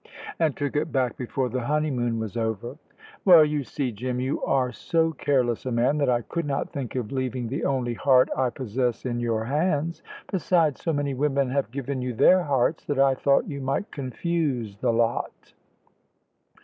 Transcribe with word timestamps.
"And 0.39 0.57
took 0.57 0.75
it 0.75 0.91
back 0.91 1.15
before 1.15 1.47
the 1.49 1.61
honeymoon 1.61 2.17
was 2.17 2.35
over." 2.35 2.79
"Well, 3.23 3.45
you 3.45 3.63
see, 3.63 3.91
Jim, 3.91 4.19
you 4.19 4.41
are 4.43 4.71
so 4.71 5.11
careless 5.11 5.63
a 5.63 5.71
man 5.71 5.99
that 5.99 6.09
I 6.09 6.23
could 6.23 6.47
not 6.47 6.71
think 6.71 6.95
of 6.95 7.11
leaving 7.11 7.47
the 7.47 7.65
only 7.65 7.93
heart 7.93 8.27
I 8.35 8.49
possess 8.49 9.05
in 9.05 9.19
your 9.19 9.45
hands. 9.45 10.01
Besides, 10.31 10.81
so 10.81 10.91
many 10.91 11.13
women 11.13 11.51
have 11.51 11.69
given 11.69 12.01
you 12.01 12.13
their 12.15 12.41
hearts 12.41 12.83
that 12.85 12.97
I 12.97 13.13
thought 13.13 13.47
you 13.47 13.61
might 13.61 13.91
confuse 13.91 14.75
the 14.77 14.91
lot." 14.91 15.53